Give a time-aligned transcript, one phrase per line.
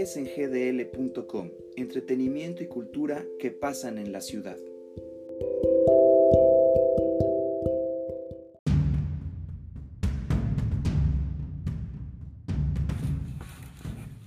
[0.00, 4.56] es en gdl.com, entretenimiento y cultura que pasan en la ciudad.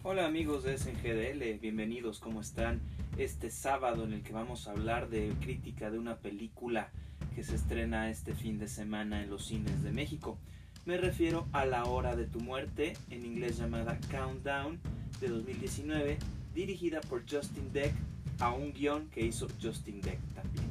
[0.04, 2.82] Hola amigos de SNGDL, bienvenidos, ¿cómo están?
[3.18, 6.92] Este sábado en el que vamos a hablar de crítica de una película
[7.34, 10.38] que se estrena este fin de semana en los cines de México.
[10.86, 14.82] Me refiero a La Hora de tu Muerte, en inglés llamada Countdown,
[15.20, 16.18] de 2019,
[16.54, 17.94] dirigida por Justin Deck,
[18.40, 20.66] a un guion que hizo Justin Deck también.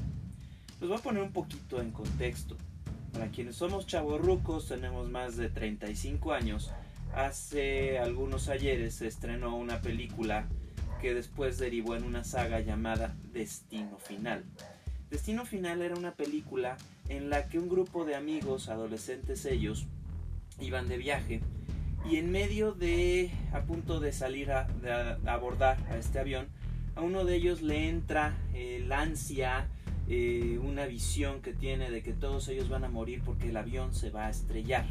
[0.80, 2.56] Los voy a poner un poquito en contexto.
[3.12, 6.70] Para quienes somos chavorrucos, tenemos más de 35 años,
[7.14, 10.46] hace algunos ayeres se estrenó una película
[11.00, 14.44] que después derivó en una saga llamada Destino Final.
[15.10, 16.76] Destino Final era una película
[17.08, 19.86] en la que un grupo de amigos, adolescentes ellos,
[20.60, 21.40] iban de viaje
[22.08, 24.68] y en medio de, a punto de salir a,
[25.26, 26.48] abordar a este avión,
[26.96, 29.68] a uno de ellos le entra el ansia,
[30.08, 33.94] eh, una visión que tiene de que todos ellos van a morir porque el avión
[33.94, 34.86] se va a estrellar.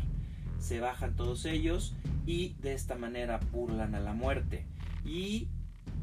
[0.59, 4.65] Se bajan todos ellos y de esta manera burlan a la muerte.
[5.05, 5.47] Y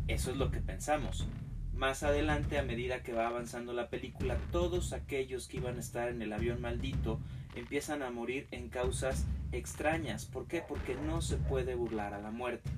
[0.09, 1.27] eso es lo que pensamos.
[1.75, 6.09] Más adelante, a medida que va avanzando la película, todos aquellos que iban a estar
[6.09, 7.21] en el avión maldito
[7.55, 10.25] empiezan a morir en causas extrañas.
[10.25, 10.63] ¿Por qué?
[10.67, 12.71] Porque no se puede burlar a la muerte.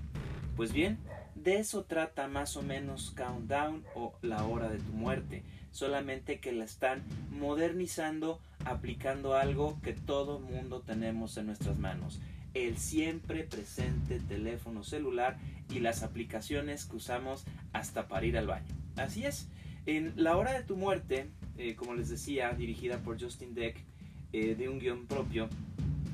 [0.56, 0.98] Pues bien,
[1.34, 6.52] de eso trata más o menos Countdown o La hora de tu muerte, solamente que
[6.52, 12.20] la están modernizando aplicando algo que todo mundo tenemos en nuestras manos,
[12.54, 15.38] el siempre presente teléfono celular
[15.70, 18.66] y las aplicaciones que usamos hasta para ir al baño.
[18.96, 19.48] Así es.
[19.86, 23.76] En La Hora de tu Muerte, eh, como les decía, dirigida por Justin Deck,
[24.32, 25.48] eh, de un guion propio,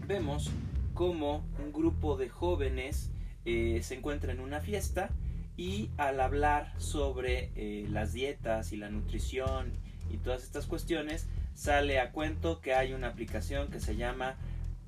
[0.07, 0.51] vemos
[0.95, 3.11] cómo un grupo de jóvenes
[3.45, 5.11] eh, se encuentra en una fiesta
[5.57, 7.53] y al hablar sobre
[7.89, 9.73] las dietas y la nutrición
[10.11, 14.37] y todas estas cuestiones, sale a cuento que hay una aplicación que se llama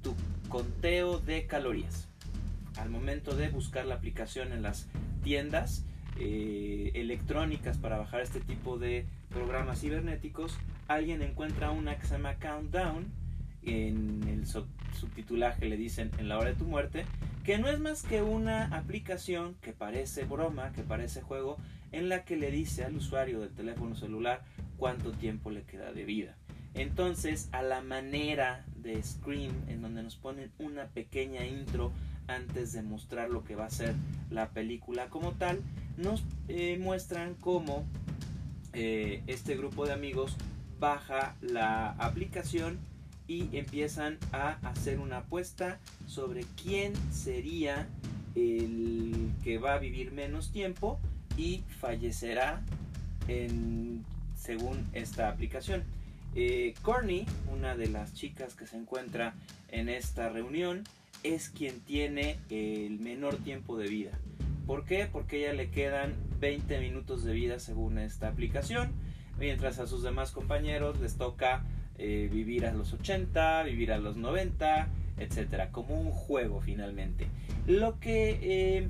[0.02, 0.14] Tu
[0.48, 2.08] Conteo de Calorías.
[2.76, 4.88] Al momento de buscar la aplicación en las
[5.22, 5.84] tiendas,
[6.18, 10.56] eh, electrónicas para bajar este tipo de programas cibernéticos,
[10.88, 13.06] alguien encuentra una que se llama Countdown,
[13.62, 14.46] en el
[14.96, 17.06] subtitulaje le dicen en la hora de tu muerte,
[17.44, 21.58] que no es más que una aplicación que parece broma, que parece juego,
[21.92, 24.42] en la que le dice al usuario del teléfono celular
[24.76, 26.36] cuánto tiempo le queda de vida.
[26.74, 31.92] Entonces, a la manera de Scream, en donde nos ponen una pequeña intro
[32.26, 33.94] antes de mostrar lo que va a ser
[34.30, 35.60] la película como tal,
[35.96, 37.84] nos eh, muestran cómo
[38.72, 40.36] eh, este grupo de amigos
[40.78, 42.78] baja la aplicación
[43.28, 47.88] y empiezan a hacer una apuesta sobre quién sería
[48.34, 51.00] el que va a vivir menos tiempo
[51.36, 52.62] y fallecerá
[53.28, 54.04] en,
[54.36, 55.84] según esta aplicación.
[56.34, 59.34] Eh, Corny, una de las chicas que se encuentra
[59.70, 60.84] en esta reunión,
[61.22, 64.12] es quien tiene el menor tiempo de vida.
[64.66, 65.08] ¿Por qué?
[65.10, 68.92] Porque a ella le quedan 20 minutos de vida según esta aplicación,
[69.38, 71.64] mientras a sus demás compañeros les toca
[71.98, 77.28] eh, vivir a los 80, vivir a los 90, etcétera, como un juego finalmente.
[77.66, 78.88] Lo que eh,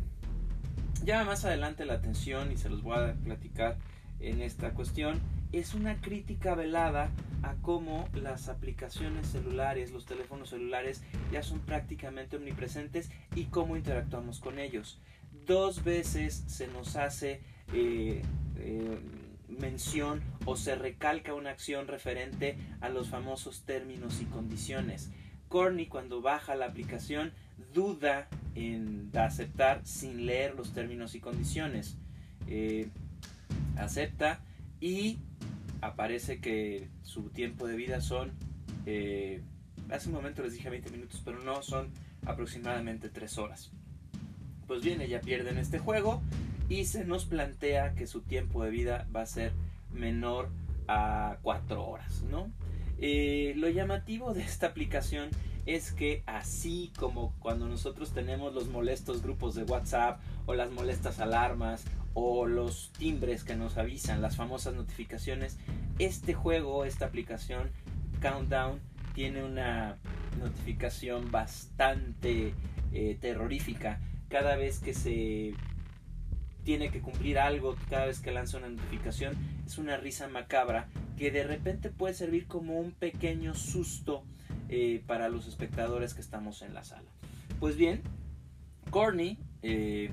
[1.05, 3.77] llama más adelante la atención y se los voy a platicar
[4.21, 5.21] en esta cuestión
[5.53, 7.11] es una crítica velada
[7.43, 14.41] a cómo las aplicaciones celulares, los teléfonos celulares ya son prácticamente omnipresentes y cómo interactuamos
[14.41, 15.01] con ellos.
[15.47, 17.41] Dos veces se nos hace
[17.73, 18.23] eh,
[19.49, 25.11] mención o se recalca una acción referente a los famosos términos y condiciones.
[25.49, 27.33] Corny cuando baja la aplicación
[27.73, 31.97] duda en aceptar sin leer los términos y condiciones.
[32.49, 32.89] Eh,
[33.77, 34.41] acepta
[34.81, 35.19] y
[35.81, 38.33] aparece que su tiempo de vida son,
[38.87, 39.43] eh,
[39.91, 41.91] hace un momento les dije 20 minutos, pero no, son
[42.25, 43.71] aproximadamente 3 horas.
[44.67, 46.23] Pues bien, ella pierde en este juego
[46.69, 49.53] y se nos plantea que su tiempo de vida va a ser
[49.93, 50.49] menor
[50.89, 52.51] a 4 horas, ¿no?
[52.99, 55.29] Eh, lo llamativo de esta aplicación
[55.67, 61.19] es que así como cuando nosotros tenemos los molestos grupos de WhatsApp o las molestas
[61.19, 61.85] alarmas
[62.15, 65.59] o los timbres que nos avisan, las famosas notificaciones,
[65.99, 67.71] este juego, esta aplicación
[68.23, 68.81] Countdown
[69.15, 69.99] tiene una
[70.39, 72.55] notificación bastante
[72.93, 75.55] eh, terrorífica cada vez que se
[76.67, 81.31] tiene que cumplir algo, cada vez que lanza una notificación, es una risa macabra que
[81.31, 84.25] de repente puede servir como un pequeño susto
[84.69, 87.09] eh, para los espectadores que estamos en la sala.
[87.61, 88.03] Pues bien,
[88.91, 90.11] Corny, eh,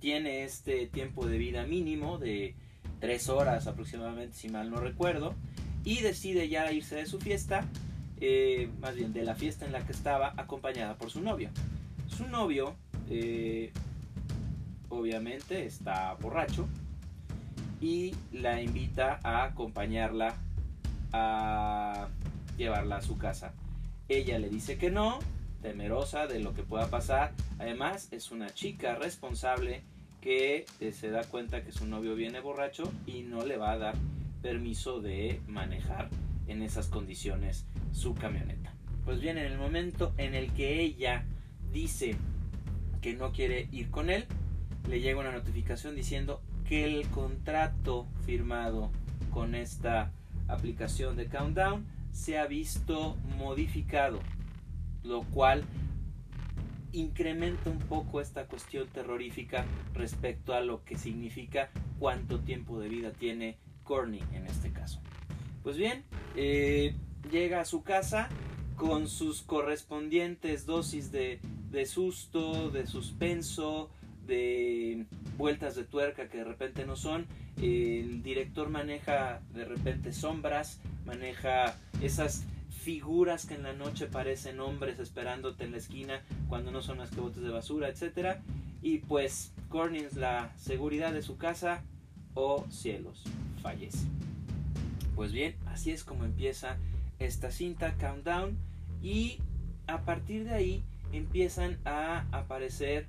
[0.00, 2.56] tiene este tiempo de vida mínimo de
[2.98, 5.36] tres horas aproximadamente, si mal no recuerdo,
[5.84, 7.64] y decide ya irse de su fiesta,
[8.20, 11.50] eh, más bien de la fiesta en la que estaba, acompañada por su novio.
[12.08, 12.74] Su novio,
[14.88, 16.66] obviamente, está borracho
[17.80, 20.36] y la invita a acompañarla
[21.12, 22.08] a
[22.56, 23.52] llevarla a su casa.
[24.08, 25.18] Ella le dice que no,
[25.62, 27.32] temerosa de lo que pueda pasar.
[27.58, 29.82] Además, es una chica responsable
[30.20, 33.94] que se da cuenta que su novio viene borracho y no le va a dar
[34.42, 36.08] permiso de manejar
[36.46, 38.74] en esas condiciones su camioneta.
[39.04, 41.24] Pues bien, en el momento en el que ella
[41.72, 42.16] dice
[43.00, 44.26] que no quiere ir con él,
[44.88, 48.90] le llega una notificación diciendo que el contrato firmado
[49.30, 50.12] con esta
[50.48, 54.20] aplicación de Countdown se ha visto modificado,
[55.02, 55.64] lo cual
[56.92, 61.68] incrementa un poco esta cuestión terrorífica respecto a lo que significa
[61.98, 65.00] cuánto tiempo de vida tiene Corny en este caso.
[65.62, 66.04] Pues bien,
[66.36, 66.94] eh,
[67.30, 68.28] llega a su casa
[68.76, 71.40] con sus correspondientes dosis de,
[71.70, 73.90] de susto, de suspenso,
[74.26, 75.06] de
[75.36, 77.26] vueltas de tuerca que de repente no son.
[77.60, 84.98] El director maneja de repente sombras, maneja esas figuras que en la noche parecen hombres
[84.98, 88.38] esperándote en la esquina cuando no son las que botes de basura, etc.
[88.82, 91.82] Y pues Cornings la seguridad de su casa,
[92.34, 93.24] o oh cielos,
[93.62, 94.06] fallece.
[95.14, 96.76] Pues bien, así es como empieza
[97.18, 98.56] esta cinta Countdown
[99.02, 99.38] y
[99.86, 103.08] a partir de ahí empiezan a aparecer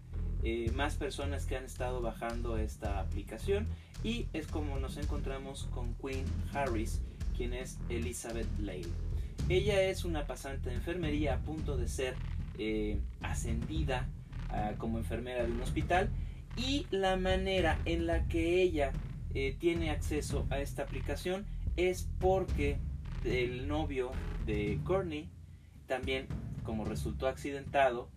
[0.50, 3.68] eh, más personas que han estado bajando esta aplicación
[4.02, 6.24] y es como nos encontramos con Queen
[6.54, 7.02] Harris,
[7.36, 8.88] quien es Elizabeth Lale.
[9.50, 12.16] Ella es una pasante de enfermería a punto de ser
[12.58, 14.08] eh, ascendida
[14.48, 16.08] ah, como enfermera de un hospital
[16.56, 18.94] y la manera en la que ella
[19.34, 21.46] eh, tiene acceso a esta aplicación
[21.76, 22.78] es porque
[23.26, 24.14] el novio
[24.46, 25.28] de Courtney
[25.88, 26.28] también
[26.64, 28.08] como resultó accidentado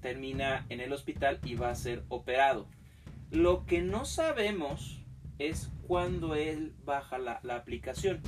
[0.00, 2.66] termina en el hospital y va a ser operado
[3.30, 5.00] lo que no sabemos
[5.38, 8.20] es cuándo él baja la aplicación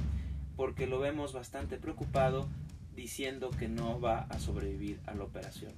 [0.56, 2.48] porque lo vemos bastante preocupado
[2.96, 5.72] diciendo que no va a sobrevivir a la operación.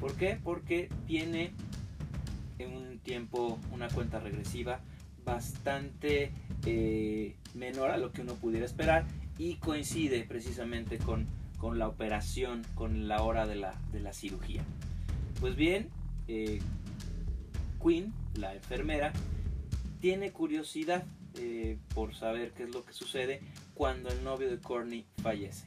[0.00, 0.38] ¿Por qué?
[0.42, 1.52] Porque tiene
[2.58, 4.80] en un tiempo una cuenta regresiva
[5.22, 6.32] bastante
[6.64, 9.04] eh, menor a lo que uno pudiera esperar
[9.36, 11.26] y coincide precisamente con,
[11.58, 14.64] con la operación, con la hora de la, de la cirugía.
[15.40, 15.88] Pues bien,
[16.28, 16.60] eh,
[17.82, 19.12] Queen, la enfermera,
[20.00, 21.04] tiene curiosidad
[21.38, 23.40] eh, por saber qué es lo que sucede
[23.74, 25.66] cuando el novio de Courtney fallece.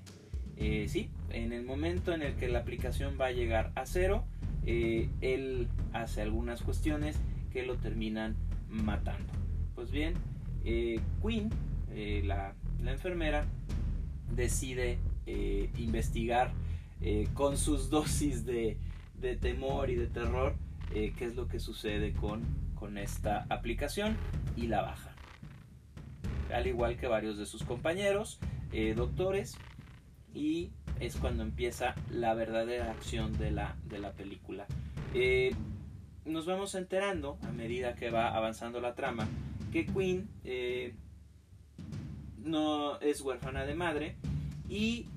[0.57, 4.25] Eh, sí, en el momento en el que la aplicación va a llegar a cero,
[4.65, 7.17] eh, él hace algunas cuestiones
[7.51, 8.35] que lo terminan
[8.67, 9.31] matando.
[9.75, 10.15] Pues bien,
[10.63, 11.49] Queen,
[12.25, 12.55] la,
[12.85, 13.45] enfermera,
[14.35, 14.97] decide
[15.77, 16.51] investigar
[17.33, 18.77] con sus dosis de,
[19.19, 20.55] de, temor y de terror
[20.91, 22.43] qué es lo que sucede con,
[22.75, 24.17] con esta aplicación
[24.55, 25.09] y la baja
[26.51, 28.39] al igual que varios de sus compañeros,
[28.71, 29.57] eh, doctores,
[30.33, 34.65] y es cuando empieza la verdadera acción de la, de la película.
[35.13, 35.55] Eh,
[36.25, 39.27] nos vamos enterando a medida que va avanzando la trama
[39.71, 40.93] que Queen eh,
[42.37, 44.15] no es huérfana de madre
[44.67, 45.07] y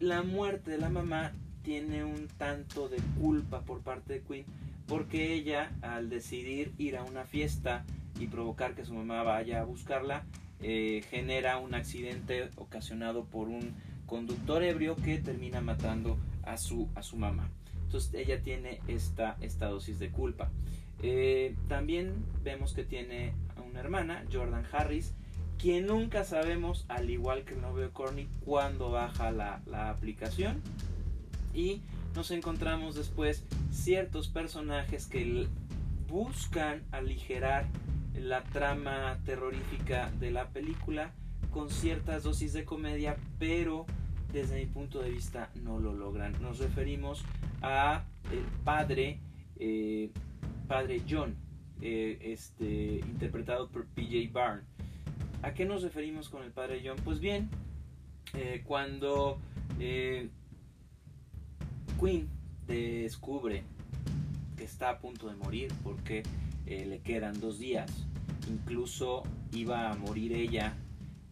[0.00, 1.32] la muerte de la mamá
[1.66, 4.44] tiene un tanto de culpa por parte de Queen
[4.86, 7.84] porque ella al decidir ir a una fiesta
[8.20, 10.22] y provocar que su mamá vaya a buscarla
[10.62, 13.74] eh, genera un accidente ocasionado por un
[14.06, 17.50] conductor ebrio que termina matando a su, a su mamá.
[17.82, 20.50] Entonces ella tiene esta, esta dosis de culpa.
[21.02, 23.32] Eh, también vemos que tiene
[23.68, 25.14] una hermana, Jordan Harris,
[25.58, 30.62] quien nunca sabemos, al igual que el novio Corny, cuándo baja la, la aplicación.
[31.56, 31.80] Y
[32.14, 35.46] nos encontramos después ciertos personajes que
[36.06, 37.66] buscan aligerar
[38.14, 41.12] la trama terrorífica de la película
[41.50, 43.86] con ciertas dosis de comedia, pero
[44.34, 46.34] desde mi punto de vista no lo logran.
[46.42, 47.24] Nos referimos
[47.62, 49.18] a el padre,
[49.58, 50.10] eh,
[50.68, 51.34] padre John,
[51.80, 54.62] eh, este, interpretado por PJ Barn.
[55.40, 56.96] ¿A qué nos referimos con el padre John?
[57.02, 57.48] Pues bien,
[58.34, 59.38] eh, cuando
[62.00, 62.28] Queen
[62.66, 63.62] descubre
[64.56, 66.22] que está a punto de morir porque
[66.66, 67.90] le quedan dos días
[68.48, 69.22] incluso
[69.52, 70.74] iba a morir ella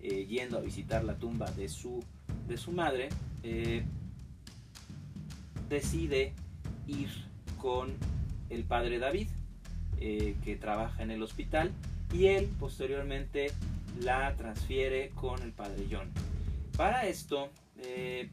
[0.00, 2.04] eh, yendo a visitar la tumba de su,
[2.46, 3.08] de su madre,
[3.42, 3.84] eh,
[5.68, 6.34] decide
[6.86, 7.08] ir
[7.58, 7.92] con
[8.50, 9.28] el padre David
[9.98, 11.72] eh, que trabaja en el hospital
[12.12, 13.50] y él posteriormente
[14.00, 16.10] la transfiere con el padre John.
[16.76, 18.28] Para esto, eh,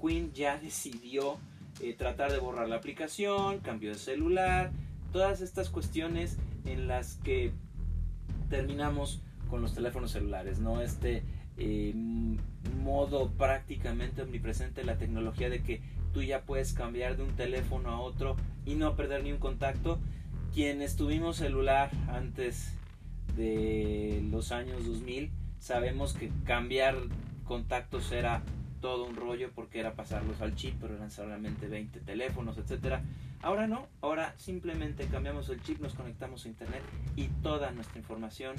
[0.00, 1.38] Quinn ya decidió
[1.82, 4.70] eh, tratar de borrar la aplicación, cambio de celular,
[5.12, 7.52] todas estas cuestiones en las que
[8.48, 9.20] terminamos
[9.50, 10.80] con los teléfonos celulares, ¿no?
[10.80, 11.22] Este
[12.82, 18.00] modo prácticamente omnipresente la tecnología de que tú ya puedes cambiar de un teléfono a
[18.00, 19.98] otro y no perder ni un contacto.
[20.54, 22.74] Quienes tuvimos celular antes
[23.36, 26.96] de los años 2000, sabemos que cambiar
[27.44, 28.42] contactos era
[28.82, 33.02] todo un rollo porque era pasarlos al chip, pero eran solamente 20 teléfonos, etcétera.
[33.40, 36.82] Ahora no, ahora simplemente cambiamos el chip, nos conectamos a internet
[37.16, 38.56] y toda nuestra información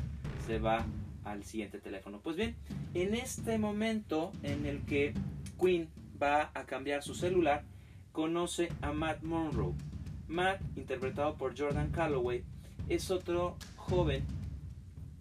[0.48, 0.86] se va
[1.26, 2.20] al siguiente teléfono.
[2.24, 2.56] Pues bien,
[2.94, 5.14] en este momento en el que
[5.62, 5.90] Queen
[6.20, 7.64] va a cambiar su celular,
[8.14, 9.74] conoce a Matt Monroe.
[10.28, 12.44] Matt, interpretado por Jordan Calloway,
[12.88, 14.24] es otro joven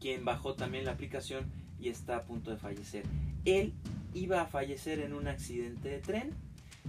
[0.00, 1.44] quien bajó también la aplicación
[1.80, 3.04] y está a punto de fallecer.
[3.44, 3.72] Él
[4.14, 6.30] iba a fallecer en un accidente de tren.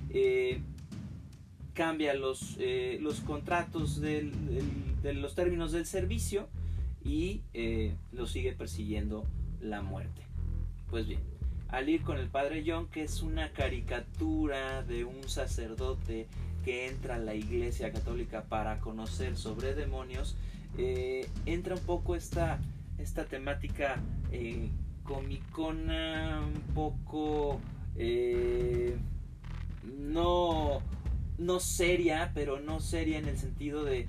[0.10, 0.60] Eh,
[1.74, 4.32] cambia los, eh, los contratos de
[5.04, 6.48] los términos del servicio
[7.04, 9.26] y eh, lo sigue persiguiendo
[9.60, 10.22] la muerte.
[10.90, 11.22] Pues bien,
[11.70, 16.28] al ir con el padre John, que es una caricatura de un sacerdote
[16.64, 20.38] que entra a la iglesia católica para conocer sobre demonios,
[20.78, 22.60] entra un poco esta,
[23.00, 24.00] esta temática
[25.04, 27.60] comicona, un poco
[27.96, 28.98] eh,
[29.98, 30.82] no,
[31.38, 34.08] no seria, pero no seria en el sentido de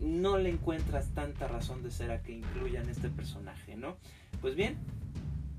[0.00, 3.96] no le encuentras tanta razón de ser a que incluyan este personaje, ¿no?
[4.40, 4.78] Pues bien,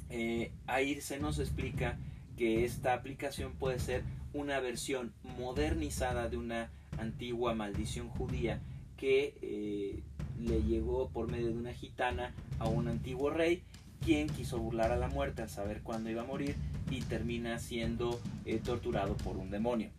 [0.09, 1.97] eh, ahí se nos explica
[2.37, 8.59] que esta aplicación puede ser una versión modernizada de una antigua maldición judía
[8.97, 10.03] que eh,
[10.39, 13.63] le llegó por medio de una gitana a un antiguo rey
[14.03, 16.55] quien quiso burlar a la muerte al saber cuándo iba a morir
[16.89, 19.89] y termina siendo eh, torturado por un demonio.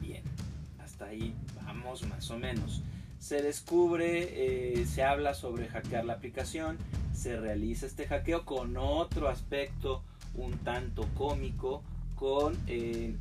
[0.00, 0.22] Bien,
[0.82, 2.82] hasta ahí vamos más o menos.
[3.18, 6.76] Se descubre, se habla sobre hackear la aplicación,
[7.14, 10.02] se realiza este hackeo con otro aspecto
[10.34, 11.82] un tanto cómico
[12.14, 13.14] con, eh,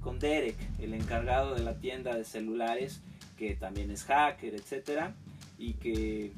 [0.00, 3.00] con Derek, el encargado de la tienda de celulares,
[3.36, 5.14] que también es hacker, etcétera,
[5.58, 6.32] y que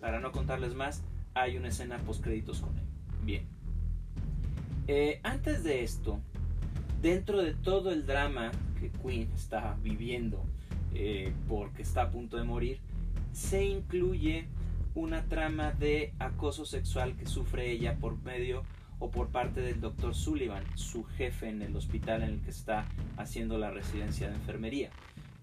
[0.00, 1.02] para no contarles más,
[1.34, 2.84] hay una escena post créditos con él.
[3.22, 3.46] Bien.
[4.88, 6.20] Eh, antes de esto,
[7.02, 10.44] dentro de todo el drama que Queen está viviendo
[10.94, 12.78] eh, porque está a punto de morir,
[13.32, 14.46] se incluye
[14.94, 18.62] una trama de acoso sexual que sufre ella por medio
[18.98, 22.86] o por parte del doctor Sullivan, su jefe en el hospital en el que está
[23.18, 24.90] haciendo la residencia de enfermería.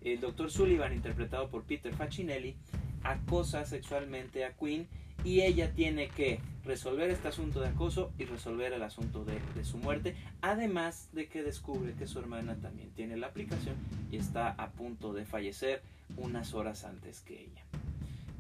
[0.02, 2.56] El doctor Sullivan, interpretado por Peter Facinelli,
[3.04, 4.88] acosa sexualmente a Queen
[5.24, 9.78] y ella tiene que resolver este asunto de acoso y resolver el asunto de, su
[9.78, 13.76] muerte, además de que descubre que su hermana también tiene la aplicación
[14.12, 15.82] y está a punto de fallecer
[16.18, 17.64] unas horas antes que ella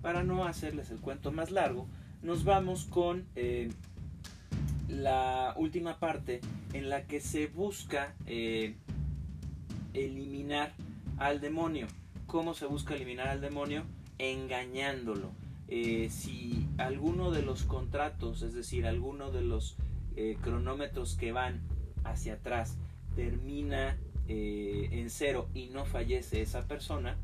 [0.03, 1.87] para no hacerles el cuento más largo,
[2.21, 3.71] nos vamos con eh,
[4.89, 6.41] la última parte
[6.73, 8.75] en la que se busca eh,
[9.93, 10.73] eliminar
[11.17, 11.87] al demonio.
[12.27, 13.85] ¿Cómo se busca eliminar al demonio?
[14.17, 15.31] Engañándolo.
[15.67, 19.77] Eh, si alguno de los contratos, es decir, alguno de los
[20.41, 21.59] cronómetros que van
[22.03, 22.77] hacia atrás
[23.15, 27.17] termina en cero y no fallece esa persona,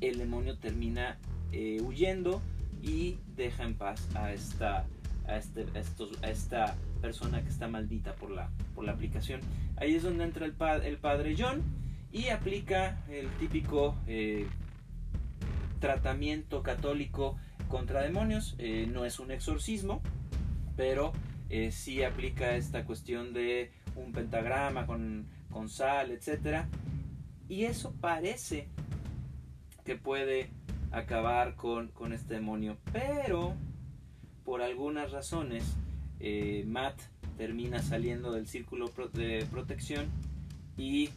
[0.00, 1.18] el demonio termina
[1.52, 2.40] eh, huyendo
[2.82, 4.86] y deja en paz a esta,
[5.26, 9.40] a, este, estos, a esta persona que está maldita por la, por la aplicación.
[9.76, 11.62] Ahí es donde entra el, el padre John
[12.12, 14.46] y aplica el típico eh,
[15.80, 17.36] tratamiento católico
[17.68, 18.54] contra demonios.
[18.58, 20.00] Eh, no es un exorcismo,
[20.76, 21.12] pero
[21.72, 26.64] sí aplica esta cuestión de un pentagrama con, con sal, etc.
[27.48, 28.68] Y eso parece
[29.84, 30.50] que puede
[30.92, 32.76] acabar con, este demonio.
[32.92, 33.54] Pero,
[34.44, 35.64] por algunas razones,
[36.20, 37.00] eh, Matt
[37.36, 40.06] termina saliendo del círculo de protección
[40.76, 41.10] y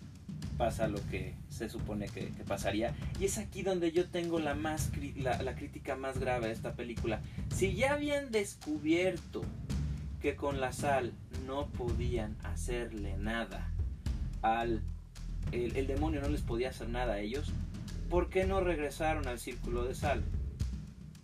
[0.63, 2.96] pasa lo que se supone que, pasaría.
[3.20, 7.20] Y es aquí donde yo tengo la, más, la, crítica más grave de esta película.
[7.53, 9.43] Si ya habían descubierto
[10.22, 11.12] que con la sal
[11.46, 13.70] no podían hacerle nada
[14.41, 14.82] al...
[15.51, 17.51] El, demonio no les podía hacer nada a ellos,
[18.10, 20.24] ¿por qué no regresaron al círculo de sal?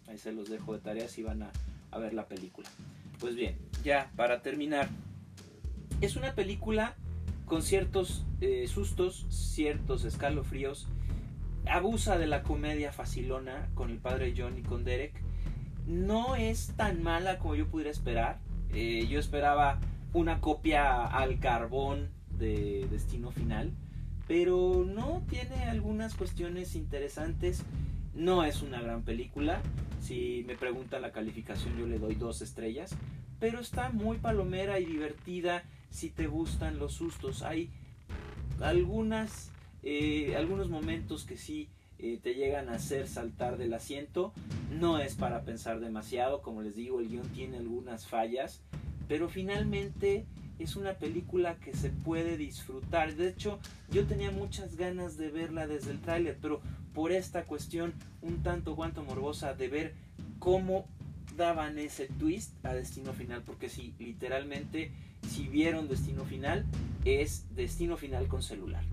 [0.10, 2.68] Ahí se los dejo de tarea si van a, ver la película.
[3.22, 4.90] Pues bien, ya para terminar,
[6.02, 6.98] es una película
[7.50, 10.88] con ciertos eh, sustos, ciertos escalofríos,
[11.68, 15.22] abusa de la comedia facilona con el padre John y con Derek.
[15.88, 18.40] No es tan mala como yo pudiera esperar.
[18.72, 19.80] Eh, yo esperaba
[20.14, 23.74] una copia al carbón de Destino Final,
[24.28, 27.64] pero no tiene algunas cuestiones interesantes.
[28.20, 29.62] No es una gran película.
[30.02, 32.94] Si me preguntan la calificación, yo le doy dos estrellas.
[33.40, 37.44] Pero está muy palomera y divertida si te gustan los sustos.
[37.44, 37.70] Hay
[38.60, 44.34] algunas, eh, algunos momentos que sí eh, te llegan a hacer saltar del asiento.
[44.70, 48.60] No es para pensar demasiado, como les digo, el guion tiene algunas fallas,
[49.08, 50.26] pero finalmente
[50.60, 53.16] es una película que se puede disfrutar.
[53.16, 53.60] De hecho,
[53.90, 56.60] yo tenía muchas ganas de verla desde el tráiler, pero
[57.00, 59.94] por esta cuestión un tanto cuanto morbosa de ver
[60.38, 60.86] cómo
[61.38, 64.92] daban ese twist a Destino Final, porque si literalmente
[65.26, 66.66] si vieron Destino Final,
[67.06, 68.84] es Destino Final con celular.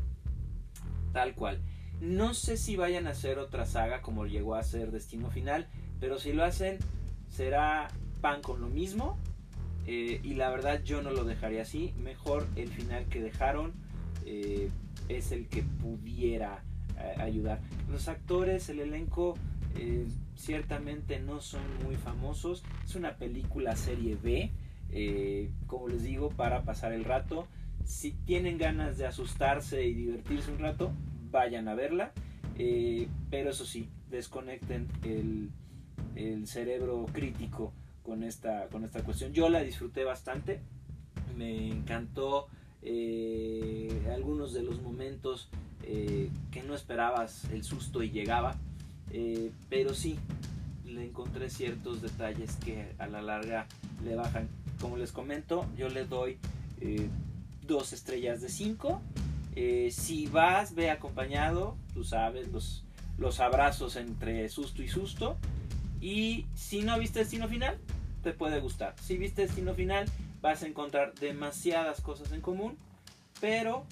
[1.13, 1.61] Tal cual.
[2.01, 5.67] No sé si vayan a hacer otra saga como llegó a ser Destino Final,
[5.99, 6.79] pero si lo hacen,
[7.29, 7.89] será
[8.21, 9.19] pan con lo mismo.
[9.89, 11.93] Eh, y la verdad yo no lo dejaría así.
[11.99, 13.73] Mejor el final que dejaron
[14.25, 14.71] eh,
[15.09, 16.63] es el que pudiera
[16.99, 17.61] eh, ayudar.
[17.91, 19.35] Los actores, el elenco,
[20.35, 22.63] ciertamente no son muy famosos.
[22.85, 24.51] Es una película serie B.
[24.93, 27.47] Eh, como les digo, para pasar el rato.
[27.85, 30.93] Si tienen ganas de asustarse y divertirse un rato,
[31.31, 32.13] vayan a verla.
[32.59, 35.51] Eh, pero eso sí, desconecten el,
[36.47, 39.33] cerebro crítico con esta, con esta cuestión.
[39.33, 40.61] Yo la disfruté bastante.
[41.37, 42.47] Me encantó
[42.83, 45.51] eh, algunos de los momentos
[45.87, 48.57] que no esperabas el susto y llegaba.
[49.69, 50.19] pero sí,
[50.85, 53.67] le encontré ciertos detalles que a la larga
[54.05, 54.49] le bajan
[54.81, 56.39] como les comento, yo le doy
[56.81, 57.09] eh,
[57.63, 59.01] dos estrellas de cinco.
[59.55, 62.85] Eh, si vas, ve acompañado, tú sabes, los,
[63.19, 65.39] los abrazos entre susto y susto.
[66.01, 67.79] Y si no viste Destino Final,
[68.23, 68.95] te puede gustar.
[69.01, 70.07] Si viste Destino Final,
[70.43, 72.77] vas a encontrar demasiadas cosas en común,
[73.41, 73.87] pero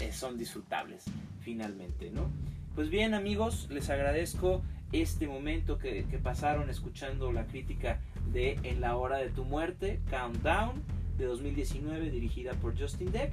[0.00, 1.04] eh, son disfrutables
[1.40, 2.30] finalmente, ¿no?
[2.74, 8.00] Pues bien amigos, les agradezco este momento que, pasaron escuchando la crítica
[8.32, 10.82] de En la hora de tu muerte, Countdown,
[11.18, 13.32] de 2019, dirigida por Justin Deck.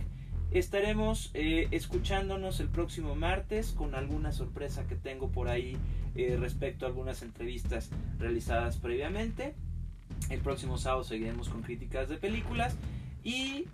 [0.52, 5.78] Estaremos eh, escuchándonos el próximo martes con alguna sorpresa que tengo por ahí
[6.16, 9.56] eh, respecto a algunas entrevistas realizadas previamente.
[10.30, 12.76] El próximo sábado seguiremos con críticas de películas
[13.24, 13.66] y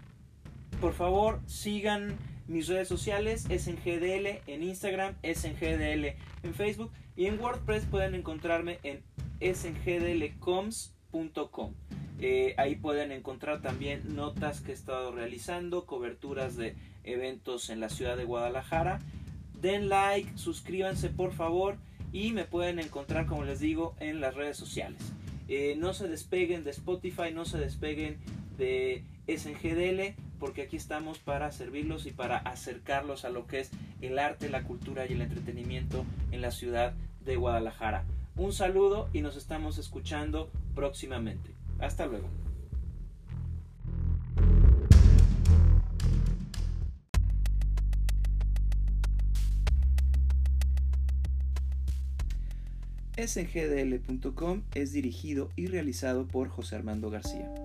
[0.81, 6.53] por favor sigan mis redes sociales, es en GDL en Instagram, es en GDL en
[6.53, 9.01] Facebook y en WordPress pueden encontrarme en
[9.41, 10.93] sngdlcoms
[12.19, 17.89] eh, ahí pueden encontrar también notas que he estado realizando, coberturas de eventos en la
[17.89, 18.99] ciudad de Guadalajara.
[19.61, 21.77] Den like, suscríbanse por favor
[22.11, 25.01] y me pueden encontrar, como les digo, en las redes sociales.
[25.47, 28.17] Eh, no se despeguen de Spotify, no se despeguen
[28.57, 34.19] de SNGDL, porque aquí estamos para servirlos y para acercarlos a lo que es el
[34.19, 36.03] arte, la cultura y el entretenimiento
[36.33, 36.91] en la ciudad
[37.23, 38.03] de Guadalajara.
[38.35, 41.51] Un saludo y nos estamos escuchando próximamente.
[41.79, 42.27] Hasta luego.
[53.15, 57.62] SGDL.com es dirigido y realizado por José Armando García.